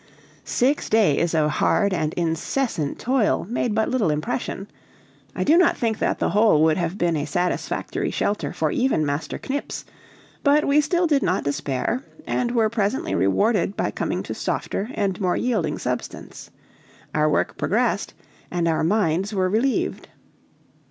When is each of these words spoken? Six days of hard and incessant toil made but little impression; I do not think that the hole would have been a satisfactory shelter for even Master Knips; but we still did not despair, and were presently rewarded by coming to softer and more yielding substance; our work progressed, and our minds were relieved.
Six 0.45 0.89
days 0.89 1.35
of 1.35 1.47
hard 1.51 1.93
and 1.93 2.11
incessant 2.15 2.97
toil 2.97 3.45
made 3.47 3.75
but 3.75 3.87
little 3.87 4.09
impression; 4.09 4.67
I 5.35 5.43
do 5.43 5.59
not 5.59 5.77
think 5.77 5.99
that 5.99 6.17
the 6.17 6.31
hole 6.31 6.63
would 6.63 6.77
have 6.77 6.97
been 6.97 7.15
a 7.15 7.25
satisfactory 7.27 8.09
shelter 8.09 8.51
for 8.51 8.71
even 8.71 9.05
Master 9.05 9.39
Knips; 9.47 9.85
but 10.43 10.65
we 10.65 10.81
still 10.81 11.05
did 11.05 11.21
not 11.21 11.43
despair, 11.43 12.03
and 12.25 12.55
were 12.55 12.67
presently 12.67 13.13
rewarded 13.13 13.77
by 13.77 13.91
coming 13.91 14.23
to 14.23 14.33
softer 14.33 14.89
and 14.95 15.21
more 15.21 15.37
yielding 15.37 15.77
substance; 15.77 16.49
our 17.13 17.29
work 17.29 17.55
progressed, 17.55 18.15
and 18.49 18.67
our 18.67 18.83
minds 18.83 19.35
were 19.35 19.49
relieved. 19.51 20.07